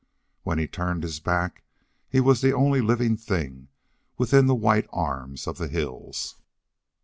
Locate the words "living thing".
2.81-3.67